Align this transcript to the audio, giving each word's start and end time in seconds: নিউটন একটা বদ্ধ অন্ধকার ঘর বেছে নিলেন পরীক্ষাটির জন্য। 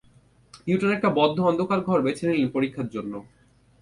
নিউটন 0.65 0.91
একটা 0.93 1.09
বদ্ধ 1.19 1.37
অন্ধকার 1.41 1.79
ঘর 1.87 1.99
বেছে 2.05 2.23
নিলেন 2.27 2.49
পরীক্ষাটির 2.55 2.93
জন্য। 2.95 3.13